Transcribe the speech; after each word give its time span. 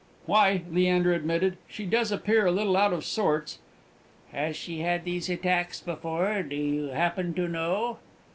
"Why," 0.25 0.63
Leander 0.71 1.13
admitted, 1.13 1.57
"she 1.67 1.85
does 1.85 2.11
appear 2.11 2.47
a 2.47 2.51
little 2.51 2.75
out 2.75 2.91
of 2.91 3.05
sorts." 3.05 3.59
"Has 4.31 4.55
she 4.55 4.79
had 4.79 5.05
these 5.05 5.29
attacks 5.29 5.79
before, 5.79 6.41
do 6.41 6.55
you 6.55 6.85
happen 6.85 7.35
to 7.35 7.47
know?" 7.47 7.99